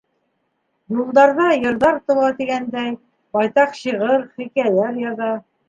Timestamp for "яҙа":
5.07-5.33